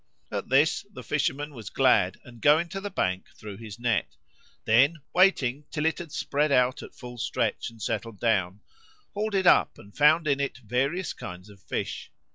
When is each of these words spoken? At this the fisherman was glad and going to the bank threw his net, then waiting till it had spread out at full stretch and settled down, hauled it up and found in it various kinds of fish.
At 0.31 0.49
this 0.49 0.83
the 0.91 1.03
fisherman 1.03 1.53
was 1.53 1.69
glad 1.69 2.17
and 2.23 2.41
going 2.41 2.69
to 2.69 2.81
the 2.81 2.89
bank 2.89 3.27
threw 3.37 3.55
his 3.55 3.77
net, 3.77 4.15
then 4.65 5.01
waiting 5.13 5.65
till 5.69 5.85
it 5.85 5.99
had 5.99 6.11
spread 6.11 6.51
out 6.51 6.81
at 6.81 6.95
full 6.95 7.19
stretch 7.19 7.69
and 7.69 7.79
settled 7.79 8.19
down, 8.19 8.61
hauled 9.13 9.35
it 9.35 9.45
up 9.45 9.77
and 9.77 9.95
found 9.95 10.27
in 10.27 10.39
it 10.39 10.57
various 10.57 11.13
kinds 11.13 11.49
of 11.49 11.61
fish. 11.61 12.09